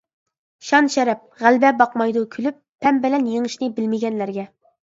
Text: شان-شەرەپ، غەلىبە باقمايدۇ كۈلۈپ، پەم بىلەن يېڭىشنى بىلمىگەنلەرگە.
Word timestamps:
شان-شەرەپ، 0.69 1.21
غەلىبە 1.43 1.71
باقمايدۇ 1.83 2.23
كۈلۈپ، 2.37 2.57
پەم 2.87 3.01
بىلەن 3.07 3.31
يېڭىشنى 3.35 3.73
بىلمىگەنلەرگە. 3.79 4.49